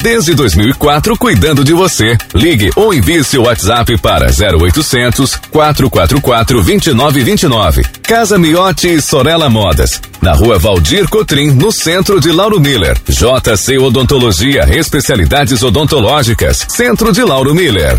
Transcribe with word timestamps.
Desde 0.00 0.34
2004, 0.34 1.16
cuidando 1.16 1.64
de 1.64 1.72
você. 1.72 2.16
Ligue 2.34 2.70
ou 2.76 2.94
envie 2.94 3.24
seu 3.24 3.42
WhatsApp 3.42 3.98
para 3.98 4.26
0800 4.26 5.36
444 5.50 6.62
2929. 6.62 7.82
Casa 8.02 8.38
Miotti 8.38 8.88
e 8.88 9.02
Sorella 9.02 9.50
Modas. 9.50 10.00
Na 10.22 10.32
rua 10.32 10.58
Valdir 10.58 11.08
Cotrim, 11.08 11.50
no 11.50 11.70
centro 11.70 12.20
de 12.20 12.30
Lauro 12.32 12.60
Miller. 12.60 12.96
JC 13.08 13.78
Odontologia, 13.78 14.68
especialidades 14.70 15.62
odontológicas. 15.62 16.64
Centro 16.68 17.12
de 17.12 17.22
Lauro 17.22 17.54
Miller. 17.54 17.98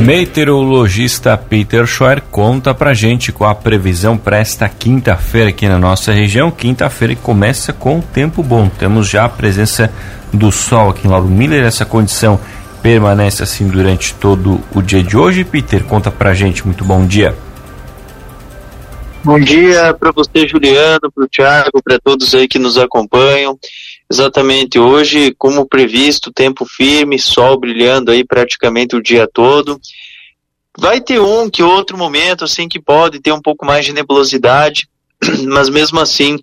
Meteorologista 0.00 1.36
Peter 1.36 1.86
Scheuer 1.86 2.22
conta 2.30 2.72
pra 2.72 2.94
gente 2.94 3.32
com 3.32 3.44
a 3.44 3.54
previsão 3.54 4.16
para 4.16 4.38
esta 4.38 4.68
quinta-feira 4.68 5.50
aqui 5.50 5.68
na 5.68 5.78
nossa 5.78 6.12
região. 6.12 6.50
Quinta-feira 6.50 7.14
que 7.14 7.20
começa 7.20 7.72
com 7.72 8.00
tempo 8.00 8.42
bom. 8.42 8.68
Temos 8.68 9.08
já 9.08 9.24
a 9.24 9.28
presença 9.28 9.90
do 10.32 10.50
sol 10.52 10.90
aqui 10.90 11.06
em 11.06 11.10
Lauro 11.10 11.28
Miller. 11.28 11.64
Essa 11.64 11.84
condição 11.84 12.40
permanece 12.82 13.42
assim 13.42 13.68
durante 13.68 14.14
todo 14.14 14.60
o 14.74 14.82
dia 14.82 15.02
de 15.02 15.16
hoje. 15.16 15.44
Peter, 15.44 15.84
conta 15.84 16.10
pra 16.10 16.34
gente. 16.34 16.64
Muito 16.64 16.84
bom 16.84 17.06
dia. 17.06 17.36
Bom 19.24 19.38
dia 19.38 19.92
para 19.94 20.12
você, 20.12 20.46
Juliano, 20.46 21.10
para 21.12 21.24
o 21.24 21.28
Thiago, 21.28 21.82
para 21.82 21.98
todos 21.98 22.34
aí 22.34 22.46
que 22.46 22.58
nos 22.58 22.78
acompanham. 22.78 23.58
Exatamente 24.10 24.78
hoje, 24.78 25.34
como 25.36 25.66
previsto, 25.66 26.32
tempo 26.32 26.64
firme, 26.64 27.18
sol 27.18 27.58
brilhando 27.58 28.10
aí 28.10 28.24
praticamente 28.24 28.96
o 28.96 29.02
dia 29.02 29.28
todo. 29.30 29.78
Vai 30.78 31.00
ter 31.00 31.20
um 31.20 31.50
que 31.50 31.62
outro 31.62 31.98
momento 31.98 32.44
assim 32.44 32.68
que 32.68 32.80
pode 32.80 33.20
ter 33.20 33.32
um 33.32 33.42
pouco 33.42 33.66
mais 33.66 33.84
de 33.84 33.92
nebulosidade, 33.92 34.88
mas 35.46 35.68
mesmo 35.68 36.00
assim 36.00 36.38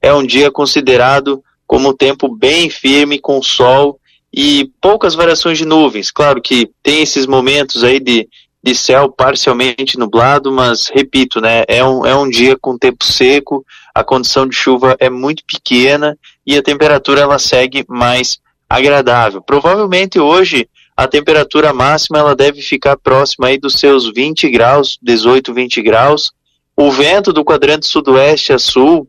é 0.00 0.14
um 0.14 0.24
dia 0.24 0.50
considerado 0.50 1.42
como 1.70 1.94
tempo 1.94 2.26
bem 2.26 2.68
firme, 2.68 3.20
com 3.20 3.40
sol 3.40 4.00
e 4.34 4.68
poucas 4.80 5.14
variações 5.14 5.56
de 5.56 5.64
nuvens. 5.64 6.10
Claro 6.10 6.42
que 6.42 6.68
tem 6.82 7.00
esses 7.00 7.26
momentos 7.26 7.84
aí 7.84 8.00
de, 8.00 8.28
de 8.60 8.74
céu 8.74 9.08
parcialmente 9.08 9.96
nublado, 9.96 10.50
mas 10.50 10.88
repito, 10.88 11.40
né, 11.40 11.62
é 11.68 11.84
um, 11.84 12.04
é 12.04 12.12
um 12.16 12.28
dia 12.28 12.56
com 12.60 12.76
tempo 12.76 13.04
seco, 13.04 13.64
a 13.94 14.02
condição 14.02 14.48
de 14.48 14.56
chuva 14.56 14.96
é 14.98 15.08
muito 15.08 15.44
pequena 15.44 16.18
e 16.44 16.58
a 16.58 16.62
temperatura 16.62 17.20
ela 17.20 17.38
segue 17.38 17.84
mais 17.88 18.40
agradável. 18.68 19.40
Provavelmente 19.40 20.18
hoje 20.18 20.68
a 20.96 21.06
temperatura 21.06 21.72
máxima 21.72 22.18
ela 22.18 22.34
deve 22.34 22.62
ficar 22.62 22.96
próxima 22.96 23.46
aí 23.46 23.58
dos 23.58 23.74
seus 23.74 24.12
20 24.12 24.50
graus, 24.50 24.98
18, 25.00 25.54
20 25.54 25.82
graus. 25.82 26.32
O 26.76 26.90
vento 26.90 27.32
do 27.32 27.44
quadrante 27.44 27.86
sudoeste 27.86 28.52
a 28.52 28.58
sul 28.58 29.06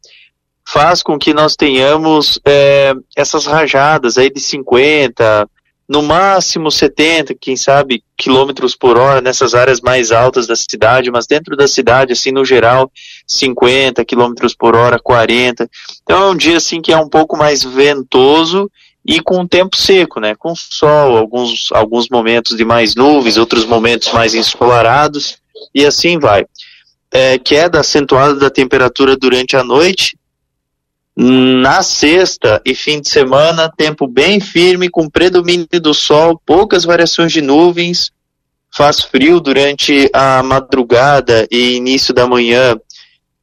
faz 0.71 1.03
com 1.03 1.19
que 1.19 1.33
nós 1.33 1.55
tenhamos 1.55 2.39
é, 2.45 2.93
essas 3.15 3.45
rajadas 3.45 4.17
aí 4.17 4.31
de 4.31 4.39
50, 4.39 5.49
no 5.87 6.01
máximo 6.01 6.71
70, 6.71 7.35
quem 7.35 7.57
sabe, 7.57 8.01
quilômetros 8.15 8.73
por 8.73 8.97
hora 8.97 9.19
nessas 9.19 9.53
áreas 9.53 9.81
mais 9.81 10.13
altas 10.13 10.47
da 10.47 10.55
cidade, 10.55 11.11
mas 11.11 11.27
dentro 11.27 11.57
da 11.57 11.67
cidade, 11.67 12.13
assim, 12.13 12.31
no 12.31 12.45
geral, 12.45 12.89
50 13.27 14.05
quilômetros 14.05 14.55
por 14.55 14.73
hora, 14.73 14.97
40. 14.97 15.69
Então 16.03 16.23
é 16.23 16.29
um 16.29 16.37
dia, 16.37 16.55
assim, 16.55 16.81
que 16.81 16.93
é 16.93 16.97
um 16.97 17.09
pouco 17.09 17.35
mais 17.35 17.65
ventoso 17.65 18.71
e 19.05 19.19
com 19.19 19.45
tempo 19.45 19.75
seco, 19.75 20.21
né? 20.21 20.35
Com 20.35 20.55
sol, 20.55 21.17
alguns, 21.17 21.69
alguns 21.73 22.07
momentos 22.07 22.55
de 22.55 22.63
mais 22.63 22.95
nuvens, 22.95 23.35
outros 23.35 23.65
momentos 23.65 24.13
mais 24.13 24.33
ensolarados, 24.33 25.37
e 25.75 25.85
assim 25.85 26.17
vai. 26.17 26.45
É, 27.11 27.37
queda 27.37 27.81
acentuada 27.81 28.35
da 28.35 28.49
temperatura 28.49 29.17
durante 29.17 29.57
a 29.57 29.63
noite, 29.65 30.15
na 31.23 31.83
sexta 31.83 32.59
e 32.65 32.73
fim 32.73 32.99
de 32.99 33.07
semana, 33.07 33.71
tempo 33.77 34.07
bem 34.07 34.39
firme, 34.39 34.89
com 34.89 35.07
predomínio 35.07 35.67
do 35.79 35.93
sol, 35.93 36.41
poucas 36.43 36.83
variações 36.83 37.31
de 37.31 37.41
nuvens, 37.41 38.11
faz 38.73 39.01
frio 39.01 39.39
durante 39.39 40.09
a 40.13 40.41
madrugada 40.41 41.47
e 41.51 41.75
início 41.75 42.11
da 42.11 42.25
manhã 42.25 42.75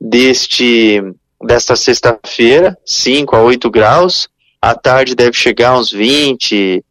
deste 0.00 1.00
desta 1.40 1.76
sexta-feira, 1.76 2.76
5 2.84 3.36
a 3.36 3.42
8 3.42 3.70
graus. 3.70 4.28
À 4.60 4.74
tarde 4.74 5.14
deve 5.14 5.36
chegar 5.36 5.70
a 5.70 5.78
uns 5.78 5.92
20, 5.92 6.84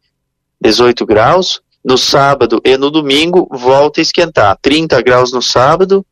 18 0.58 1.04
graus. 1.04 1.60
No 1.84 1.98
sábado 1.98 2.62
e 2.64 2.78
no 2.78 2.90
domingo 2.90 3.46
volta 3.50 4.00
a 4.00 4.02
esquentar. 4.02 4.56
30 4.62 5.02
graus 5.02 5.32
no 5.32 5.42
sábado 5.42 6.02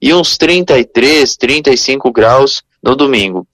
e 0.00 0.14
uns 0.14 0.38
33, 0.38 1.36
35 1.36 2.12
graus 2.12 2.62
no 2.80 2.94
domingo. 2.94 3.44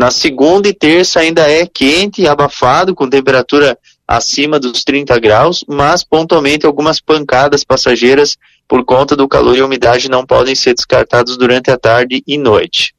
Na 0.00 0.10
segunda 0.10 0.66
e 0.66 0.72
terça 0.72 1.20
ainda 1.20 1.42
é 1.42 1.66
quente 1.66 2.22
e 2.22 2.26
abafado, 2.26 2.94
com 2.94 3.06
temperatura 3.06 3.76
acima 4.08 4.58
dos 4.58 4.82
30 4.82 5.20
graus, 5.20 5.62
mas 5.68 6.02
pontualmente 6.02 6.64
algumas 6.64 6.98
pancadas 6.98 7.64
passageiras 7.64 8.38
por 8.66 8.82
conta 8.82 9.14
do 9.14 9.28
calor 9.28 9.58
e 9.58 9.60
umidade 9.60 10.08
não 10.08 10.24
podem 10.24 10.54
ser 10.54 10.72
descartados 10.72 11.36
durante 11.36 11.70
a 11.70 11.76
tarde 11.76 12.22
e 12.26 12.38
noite. 12.38 12.94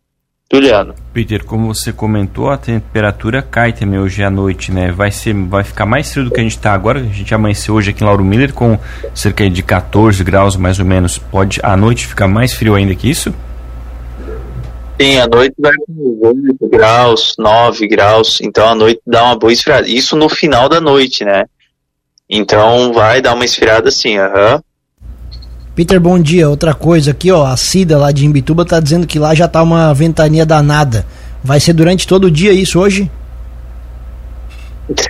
Juliano. 0.53 0.93
Peter, 1.11 1.43
como 1.43 1.73
você 1.73 1.91
comentou, 1.91 2.51
a 2.51 2.57
temperatura 2.57 3.41
cai 3.41 3.73
também 3.73 3.99
hoje 3.99 4.21
à 4.21 4.29
noite, 4.29 4.71
né? 4.71 4.91
Vai 4.91 5.09
ser, 5.09 5.33
vai 5.33 5.63
ficar 5.63 5.87
mais 5.87 6.13
frio 6.13 6.25
do 6.25 6.31
que 6.31 6.39
a 6.39 6.43
gente 6.43 6.57
está 6.57 6.71
agora. 6.71 6.99
A 6.99 7.03
gente 7.03 7.33
amanheceu 7.33 7.73
hoje 7.73 7.89
aqui 7.89 8.03
em 8.03 8.05
Lauro 8.05 8.23
Miller 8.23 8.53
com 8.53 8.77
cerca 9.15 9.49
de 9.49 9.63
14 9.63 10.23
graus 10.23 10.55
mais 10.55 10.77
ou 10.77 10.85
menos. 10.85 11.17
Pode 11.17 11.59
à 11.63 11.75
noite 11.75 12.05
ficar 12.05 12.27
mais 12.27 12.53
frio 12.53 12.75
ainda 12.75 12.93
que 12.93 13.09
isso? 13.09 13.33
Sim, 15.01 15.17
a 15.17 15.25
noite 15.25 15.55
vai 15.57 15.73
com 15.87 16.19
8 16.21 16.69
graus, 16.69 17.33
9 17.39 17.87
graus, 17.87 18.39
então 18.39 18.67
a 18.67 18.75
noite 18.75 19.01
dá 19.07 19.23
uma 19.23 19.35
boa 19.35 19.51
esfriada. 19.51 19.87
Isso 19.87 20.15
no 20.15 20.29
final 20.29 20.69
da 20.69 20.79
noite, 20.79 21.25
né? 21.25 21.45
Então 22.29 22.93
vai 22.93 23.19
dar 23.19 23.33
uma 23.33 23.43
esfriada 23.43 23.89
sim, 23.89 24.19
aham. 24.19 24.57
Uhum. 24.57 24.61
Peter, 25.73 25.99
bom 25.99 26.19
dia. 26.19 26.47
Outra 26.47 26.75
coisa 26.75 27.09
aqui, 27.09 27.31
ó, 27.31 27.47
a 27.47 27.57
Cida 27.57 27.97
lá 27.97 28.11
de 28.11 28.27
Imbituba 28.27 28.63
tá 28.63 28.79
dizendo 28.79 29.07
que 29.07 29.17
lá 29.17 29.33
já 29.33 29.47
tá 29.47 29.63
uma 29.63 29.91
ventania 29.91 30.45
danada. 30.45 31.03
Vai 31.43 31.59
ser 31.59 31.73
durante 31.73 32.05
todo 32.05 32.25
o 32.25 32.31
dia 32.31 32.53
isso 32.53 32.79
hoje? 32.79 33.09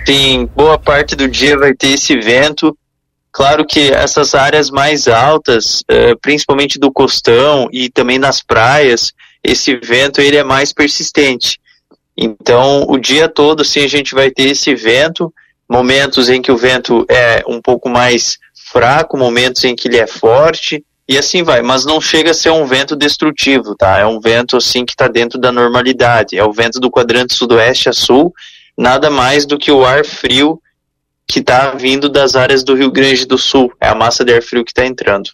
Sim, 0.06 0.48
boa 0.56 0.78
parte 0.78 1.14
do 1.14 1.28
dia 1.28 1.58
vai 1.58 1.74
ter 1.74 1.88
esse 1.88 2.16
vento. 2.18 2.74
Claro 3.30 3.66
que 3.66 3.90
essas 3.90 4.34
áreas 4.34 4.70
mais 4.70 5.06
altas, 5.06 5.84
eh, 5.86 6.14
principalmente 6.22 6.78
do 6.78 6.90
costão 6.90 7.68
e 7.70 7.90
também 7.90 8.18
nas 8.18 8.42
praias, 8.42 9.12
esse 9.44 9.76
vento 9.76 10.20
ele 10.20 10.36
é 10.36 10.44
mais 10.44 10.72
persistente. 10.72 11.58
Então, 12.16 12.84
o 12.88 12.98
dia 12.98 13.28
todo, 13.28 13.62
assim, 13.62 13.84
a 13.84 13.88
gente 13.88 14.14
vai 14.14 14.30
ter 14.30 14.50
esse 14.50 14.74
vento, 14.74 15.32
momentos 15.68 16.28
em 16.28 16.42
que 16.42 16.52
o 16.52 16.56
vento 16.56 17.04
é 17.08 17.42
um 17.46 17.60
pouco 17.60 17.88
mais 17.88 18.38
fraco, 18.70 19.16
momentos 19.16 19.64
em 19.64 19.74
que 19.74 19.88
ele 19.88 19.98
é 19.98 20.06
forte, 20.06 20.84
e 21.08 21.18
assim 21.18 21.42
vai. 21.42 21.62
Mas 21.62 21.84
não 21.84 22.00
chega 22.00 22.30
a 22.30 22.34
ser 22.34 22.50
um 22.50 22.66
vento 22.66 22.94
destrutivo, 22.94 23.74
tá? 23.74 23.98
É 23.98 24.06
um 24.06 24.20
vento, 24.20 24.56
assim, 24.56 24.84
que 24.84 24.92
está 24.92 25.08
dentro 25.08 25.38
da 25.38 25.50
normalidade. 25.50 26.38
É 26.38 26.44
o 26.44 26.52
vento 26.52 26.78
do 26.78 26.90
quadrante 26.90 27.34
sudoeste 27.34 27.88
a 27.88 27.92
sul, 27.92 28.32
nada 28.76 29.10
mais 29.10 29.44
do 29.44 29.58
que 29.58 29.72
o 29.72 29.84
ar 29.84 30.04
frio 30.04 30.60
que 31.26 31.38
está 31.38 31.70
vindo 31.70 32.08
das 32.08 32.36
áreas 32.36 32.62
do 32.62 32.74
Rio 32.74 32.90
Grande 32.90 33.24
do 33.24 33.38
Sul. 33.38 33.72
É 33.80 33.88
a 33.88 33.94
massa 33.94 34.24
de 34.24 34.34
ar 34.34 34.42
frio 34.42 34.64
que 34.64 34.70
está 34.70 34.84
entrando. 34.84 35.30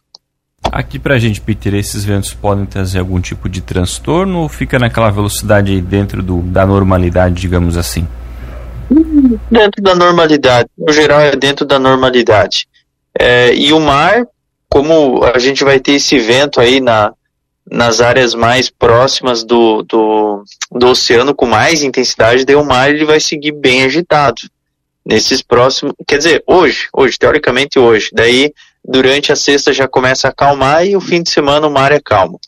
Aqui 0.71 0.99
pra 0.99 1.19
gente, 1.19 1.41
Peter, 1.41 1.75
esses 1.75 2.05
ventos 2.05 2.35
podem 2.35 2.67
trazer 2.67 2.99
algum 2.99 3.21
tipo 3.21 3.49
de 3.49 3.61
transtorno 3.61 4.41
ou 4.41 4.49
fica 4.49 4.79
naquela 4.79 5.11
velocidade 5.11 5.81
dentro 5.81 6.23
do, 6.23 6.41
da 6.43 6.67
normalidade, 6.67 7.41
digamos 7.41 7.77
assim? 7.77 8.07
Dentro 9.51 9.83
da 9.83 9.95
normalidade. 9.95 10.69
No 10.77 10.93
geral, 10.93 11.21
é 11.21 11.37
dentro 11.37 11.67
da 11.67 11.79
normalidade. 11.79 12.67
É, 13.19 13.55
e 13.55 13.73
o 13.73 13.81
mar, 13.81 14.27
como 14.69 15.25
a 15.25 15.39
gente 15.39 15.65
vai 15.65 15.81
ter 15.81 15.93
esse 15.93 16.19
vento 16.19 16.61
aí 16.61 16.81
na, 16.81 17.13
nas 17.71 18.01
áreas 18.01 18.35
mais 18.35 18.71
próximas 18.71 19.45
do, 19.45 19.83
do, 19.83 20.45
do 20.71 20.89
oceano 20.89 21.35
com 21.35 21.47
mais 21.47 21.83
intensidade, 21.83 22.45
daí 22.45 22.57
o 22.57 22.65
mar 22.65 22.91
ele 22.91 23.05
vai 23.05 23.21
seguir 23.21 23.53
bem 23.53 23.85
agitado. 23.85 24.41
Nesses 25.05 25.41
próximos. 25.41 25.95
Quer 26.07 26.19
dizer, 26.19 26.43
hoje, 26.47 26.87
hoje, 26.93 27.19
teoricamente 27.19 27.79
hoje. 27.79 28.11
Daí 28.13 28.53
durante 28.89 29.31
a 29.31 29.37
sexta 29.37 29.71
já 29.71 29.87
começa 29.87 30.27
a 30.27 30.31
acalmar 30.31 30.87
e 30.87 30.97
o 30.97 31.01
fim 31.01 31.23
de 31.23 31.31
semana 31.31 31.67
o 31.67 31.71
mar 31.71 31.93
é 31.93 32.01
calmo. 32.01 32.41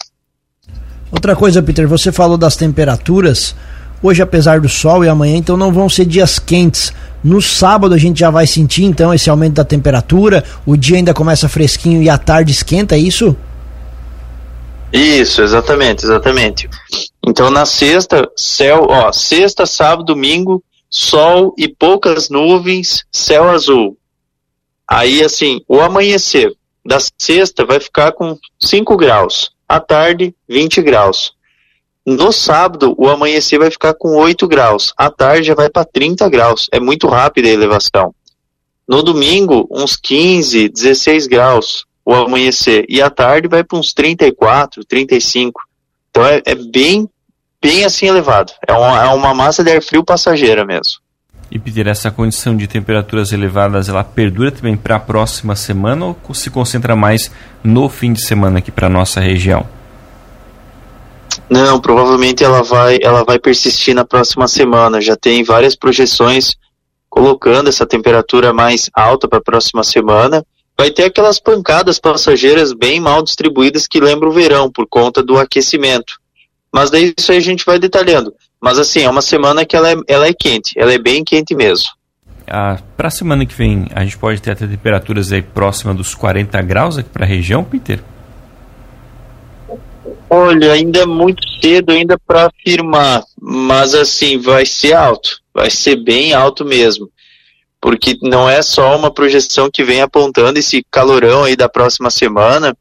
Outra 1.12 1.36
coisa, 1.36 1.62
Peter, 1.62 1.86
você 1.86 2.10
falou 2.10 2.38
das 2.38 2.56
temperaturas. 2.56 3.54
Hoje, 4.02 4.22
apesar 4.22 4.60
do 4.60 4.68
sol 4.68 5.04
e 5.04 5.08
amanhã, 5.08 5.36
então 5.36 5.56
não 5.56 5.70
vão 5.70 5.90
ser 5.90 6.06
dias 6.06 6.38
quentes. 6.38 6.94
No 7.22 7.42
sábado 7.42 7.94
a 7.94 7.98
gente 7.98 8.18
já 8.18 8.30
vai 8.30 8.46
sentir 8.46 8.84
então 8.84 9.12
esse 9.12 9.28
aumento 9.28 9.54
da 9.54 9.64
temperatura. 9.64 10.42
O 10.64 10.76
dia 10.76 10.96
ainda 10.96 11.12
começa 11.12 11.48
fresquinho 11.48 12.02
e 12.02 12.08
a 12.08 12.16
tarde 12.16 12.52
esquenta, 12.52 12.94
é 12.94 12.98
isso? 12.98 13.36
Isso, 14.90 15.42
exatamente, 15.42 16.04
exatamente. 16.04 16.70
Então 17.26 17.50
na 17.50 17.66
sexta, 17.66 18.26
céu, 18.34 18.86
ó, 18.88 19.12
sexta, 19.12 19.66
sábado, 19.66 20.04
domingo, 20.04 20.64
sol 20.88 21.54
e 21.58 21.68
poucas 21.68 22.30
nuvens, 22.30 23.04
céu 23.12 23.50
azul. 23.50 23.99
Aí, 24.90 25.22
assim, 25.22 25.60
o 25.68 25.80
amanhecer 25.80 26.52
da 26.84 26.98
sexta 27.16 27.64
vai 27.64 27.78
ficar 27.78 28.10
com 28.10 28.36
5 28.58 28.96
graus. 28.96 29.52
À 29.68 29.78
tarde, 29.78 30.34
20 30.48 30.82
graus. 30.82 31.32
No 32.04 32.32
sábado, 32.32 32.92
o 32.98 33.08
amanhecer 33.08 33.60
vai 33.60 33.70
ficar 33.70 33.94
com 33.94 34.16
8 34.16 34.48
graus. 34.48 34.92
À 34.96 35.08
tarde 35.08 35.46
já 35.46 35.54
vai 35.54 35.70
para 35.70 35.84
30 35.84 36.28
graus. 36.28 36.66
É 36.72 36.80
muito 36.80 37.06
rápida 37.06 37.46
a 37.46 37.52
elevação. 37.52 38.12
No 38.88 39.00
domingo, 39.00 39.68
uns 39.70 39.94
15, 39.94 40.68
16 40.68 41.28
graus 41.28 41.84
o 42.04 42.12
amanhecer. 42.12 42.84
E 42.88 43.00
à 43.00 43.08
tarde 43.08 43.46
vai 43.46 43.62
para 43.62 43.78
uns 43.78 43.92
34, 43.92 44.84
35. 44.84 45.62
Então 46.10 46.26
é, 46.26 46.42
é, 46.44 46.54
bem, 46.56 47.08
bem 47.62 47.84
assim 47.84 48.06
elevado. 48.06 48.52
É 48.66 48.72
uma, 48.72 49.04
é 49.04 49.08
uma 49.14 49.32
massa 49.32 49.62
de 49.62 49.70
ar 49.70 49.80
frio 49.80 50.04
passageira 50.04 50.64
mesmo. 50.64 50.94
E 51.50 51.58
Peter, 51.58 51.88
essa 51.88 52.12
condição 52.12 52.56
de 52.56 52.68
temperaturas 52.68 53.32
elevadas, 53.32 53.88
ela 53.88 54.04
perdura 54.04 54.52
também 54.52 54.76
para 54.76 54.96
a 54.96 55.00
próxima 55.00 55.56
semana 55.56 56.06
ou 56.06 56.16
se 56.32 56.48
concentra 56.48 56.94
mais 56.94 57.30
no 57.64 57.88
fim 57.88 58.12
de 58.12 58.24
semana 58.24 58.60
aqui 58.60 58.70
para 58.70 58.88
nossa 58.88 59.20
região? 59.20 59.66
Não, 61.48 61.80
provavelmente 61.80 62.44
ela 62.44 62.62
vai, 62.62 62.98
ela 63.02 63.24
vai 63.24 63.36
persistir 63.36 63.92
na 63.92 64.04
próxima 64.04 64.46
semana. 64.46 65.00
Já 65.00 65.16
tem 65.16 65.42
várias 65.42 65.74
projeções 65.74 66.54
colocando 67.08 67.68
essa 67.68 67.84
temperatura 67.84 68.52
mais 68.52 68.88
alta 68.94 69.26
para 69.26 69.40
a 69.40 69.42
próxima 69.42 69.82
semana. 69.82 70.46
Vai 70.78 70.92
ter 70.92 71.04
aquelas 71.04 71.40
pancadas 71.40 71.98
passageiras 71.98 72.72
bem 72.72 73.00
mal 73.00 73.22
distribuídas 73.22 73.88
que 73.88 74.00
lembram 74.00 74.30
o 74.30 74.32
verão 74.32 74.70
por 74.70 74.86
conta 74.88 75.20
do 75.20 75.36
aquecimento. 75.36 76.14
Mas 76.72 76.90
daí 76.90 77.12
isso 77.18 77.32
aí 77.32 77.38
a 77.38 77.42
gente 77.42 77.66
vai 77.66 77.80
detalhando. 77.80 78.32
Mas 78.60 78.78
assim, 78.78 79.02
é 79.02 79.10
uma 79.10 79.22
semana 79.22 79.64
que 79.64 79.74
ela 79.74 79.90
é, 79.90 79.96
ela 80.06 80.26
é 80.26 80.32
quente, 80.32 80.72
ela 80.76 80.92
é 80.92 80.98
bem 80.98 81.24
quente 81.24 81.54
mesmo. 81.54 81.88
Ah, 82.46 82.78
para 82.96 83.08
a 83.08 83.10
semana 83.12 83.46
que 83.46 83.54
vem, 83.54 83.86
a 83.94 84.02
gente 84.02 84.18
pode 84.18 84.42
ter 84.42 84.50
até 84.50 84.66
temperaturas 84.66 85.32
aí 85.32 85.40
próximas 85.40 85.96
dos 85.96 86.14
40 86.14 86.60
graus 86.62 86.98
aqui 86.98 87.08
para 87.08 87.24
a 87.24 87.28
região, 87.28 87.62
Peter? 87.62 88.00
Olha, 90.28 90.72
ainda 90.72 91.00
é 91.00 91.06
muito 91.06 91.42
cedo 91.60 91.90
ainda 91.90 92.18
para 92.18 92.46
afirmar, 92.46 93.24
mas 93.40 93.94
assim, 93.94 94.38
vai 94.38 94.66
ser 94.66 94.94
alto, 94.94 95.40
vai 95.54 95.70
ser 95.70 95.96
bem 95.96 96.34
alto 96.34 96.64
mesmo. 96.64 97.08
Porque 97.80 98.18
não 98.20 98.48
é 98.48 98.60
só 98.62 98.96
uma 98.96 99.12
projeção 99.12 99.70
que 99.72 99.82
vem 99.82 100.02
apontando 100.02 100.58
esse 100.58 100.84
calorão 100.90 101.44
aí 101.44 101.56
da 101.56 101.68
próxima 101.68 102.10
semana. 102.10 102.76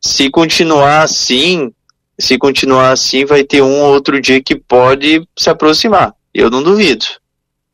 Se 0.00 0.28
continuar 0.28 1.02
assim, 1.02 1.72
se 2.18 2.38
continuar 2.38 2.92
assim, 2.92 3.24
vai 3.24 3.44
ter 3.44 3.62
um 3.62 3.80
ou 3.80 3.92
outro 3.92 4.20
dia 4.20 4.42
que 4.42 4.54
pode 4.56 5.26
se 5.36 5.50
aproximar. 5.50 6.12
Eu 6.34 6.50
não 6.50 6.62
duvido. 6.62 7.04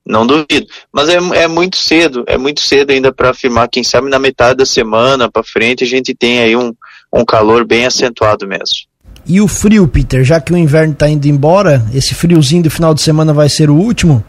Não 0.06 0.26
duvido. 0.26 0.66
Mas 0.92 1.08
é, 1.08 1.16
é 1.16 1.46
muito 1.46 1.76
cedo, 1.76 2.24
é 2.26 2.38
muito 2.38 2.60
cedo 2.60 2.90
ainda 2.90 3.12
para 3.12 3.30
afirmar. 3.30 3.68
Quem 3.68 3.84
sabe 3.84 4.08
na 4.08 4.18
metade 4.18 4.56
da 4.56 4.66
semana 4.66 5.30
para 5.30 5.42
frente 5.42 5.84
a 5.84 5.86
gente 5.86 6.14
tem 6.14 6.40
aí 6.40 6.56
um, 6.56 6.72
um 7.12 7.24
calor 7.24 7.66
bem 7.66 7.84
acentuado 7.84 8.46
mesmo. 8.46 8.88
E 9.26 9.40
o 9.42 9.46
frio, 9.46 9.86
Peter, 9.86 10.24
já 10.24 10.40
que 10.40 10.52
o 10.52 10.56
inverno 10.56 10.94
está 10.94 11.06
indo 11.06 11.26
embora, 11.26 11.84
esse 11.92 12.14
friozinho 12.14 12.62
do 12.62 12.70
final 12.70 12.94
de 12.94 13.02
semana 13.02 13.34
vai 13.34 13.50
ser 13.50 13.68
o 13.68 13.74
último? 13.74 14.24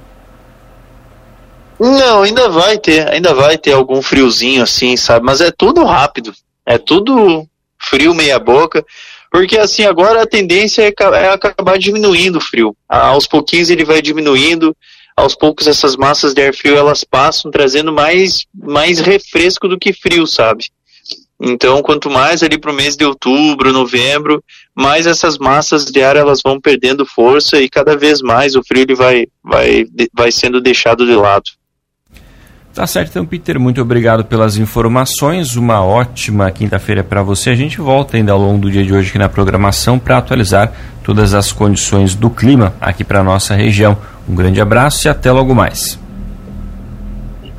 Não, 1.80 2.24
ainda 2.24 2.50
vai 2.50 2.78
ter, 2.78 3.08
ainda 3.08 3.34
vai 3.34 3.58
ter 3.58 3.72
algum 3.72 4.02
friozinho 4.02 4.62
assim, 4.62 4.98
sabe? 4.98 5.26
Mas 5.26 5.40
é 5.40 5.50
tudo 5.50 5.86
rápido, 5.86 6.34
é 6.66 6.78
tudo 6.78 7.48
frio 7.80 8.14
meia 8.14 8.38
boca. 8.38 8.86
Porque 9.32 9.58
assim, 9.58 9.84
agora 9.84 10.24
a 10.24 10.28
tendência 10.28 10.82
é, 10.82 10.94
é 11.16 11.30
acabar 11.30 11.78
diminuindo 11.78 12.38
o 12.38 12.42
frio. 12.42 12.76
Aos 12.88 13.28
pouquinhos 13.28 13.70
ele 13.70 13.86
vai 13.86 14.02
diminuindo, 14.02 14.76
aos 15.16 15.36
poucos 15.36 15.68
essas 15.68 15.96
massas 15.96 16.34
de 16.34 16.42
ar 16.42 16.54
frio 16.54 16.76
elas 16.76 17.04
passam 17.04 17.52
trazendo 17.52 17.92
mais, 17.92 18.46
mais 18.54 19.00
refresco 19.00 19.68
do 19.68 19.78
que 19.78 19.94
frio, 19.94 20.26
sabe? 20.26 20.66
Então, 21.42 21.82
quanto 21.82 22.10
mais 22.10 22.44
ali 22.44 22.58
para 22.58 22.72
o 22.72 22.74
mês 22.74 22.98
de 22.98 23.06
outubro, 23.06 23.72
novembro, 23.72 24.44
mais 24.76 25.08
essas 25.08 25.38
massas 25.38 25.86
de 25.86 26.02
ar 26.04 26.18
elas 26.18 26.42
vão 26.44 26.60
perdendo 26.60 27.06
força 27.06 27.62
e 27.62 27.70
cada 27.70 27.96
vez 27.96 28.22
mais 28.22 28.56
o 28.56 28.64
frio 28.64 28.82
ele 28.82 28.96
vai, 28.96 29.26
vai, 29.42 29.86
vai 30.14 30.32
sendo 30.32 30.60
deixado 30.60 31.06
de 31.06 31.16
lado. 31.16 31.50
Tá 32.74 32.86
certo, 32.86 33.10
então, 33.10 33.26
Peter, 33.26 33.60
muito 33.60 33.82
obrigado 33.82 34.24
pelas 34.24 34.58
informações. 34.58 35.56
Uma 35.56 35.84
ótima 35.84 36.50
quinta-feira 36.52 37.04
para 37.04 37.22
você. 37.24 37.50
A 37.50 37.56
gente 37.56 37.82
volta 37.82 38.16
ainda 38.16 38.32
ao 38.32 38.40
longo 38.40 38.60
do 38.60 38.72
dia 38.72 38.84
de 38.84 38.94
hoje 38.94 39.10
aqui 39.10 39.18
na 39.18 39.28
programação 39.28 39.98
para 39.98 40.18
atualizar 40.18 40.72
todas 41.04 41.34
as 41.34 41.52
condições 41.52 42.14
do 42.16 42.30
clima 42.30 42.74
aqui 42.80 43.04
para 43.04 43.24
nossa 43.24 43.56
região. 43.56 43.98
Um 44.30 44.36
grande 44.36 44.62
abraço 44.62 45.08
e 45.08 45.10
até 45.10 45.32
logo 45.32 45.56
mais. 45.56 46.00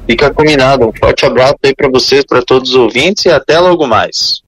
Fica 0.08 0.32
combinado. 0.32 0.88
Um 0.88 0.92
forte 0.92 1.26
abraço 1.26 1.56
aí 1.64 1.74
para 1.74 1.88
vocês, 1.88 2.24
para 2.24 2.42
todos 2.42 2.70
os 2.70 2.76
ouvintes 2.76 3.24
e 3.24 3.30
até 3.30 3.58
logo 3.58 3.86
mais. 3.86 4.38